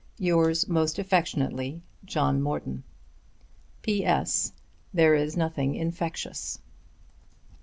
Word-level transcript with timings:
Yours 0.17 0.67
most 0.67 0.97
affectionately, 0.97 1.83
JOHN 2.05 2.41
MORTON. 2.41 2.81
There 3.85 5.13
is 5.13 5.37
nothing 5.37 5.75
infectious. 5.75 6.57